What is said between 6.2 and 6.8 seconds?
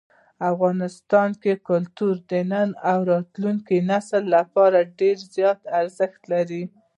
لري.